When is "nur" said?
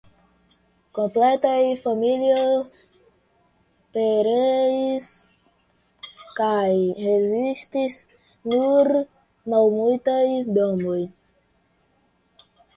8.55-8.93